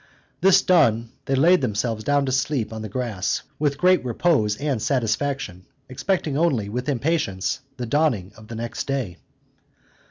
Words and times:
This 0.41 0.63
done, 0.63 1.11
they 1.25 1.35
laid 1.35 1.61
themselves 1.61 2.03
down 2.03 2.25
to 2.25 2.31
sleep 2.31 2.73
on 2.73 2.81
the 2.81 2.89
grass, 2.89 3.43
with 3.59 3.77
great 3.77 4.03
repose 4.03 4.57
and 4.57 4.81
satisfaction, 4.81 5.67
expecting 5.87 6.35
only, 6.35 6.69
with 6.69 6.89
impatience, 6.89 7.59
the 7.77 7.85
dawning 7.85 8.31
of 8.35 8.47
the 8.47 8.55
next 8.55 8.87
day. 8.87 9.17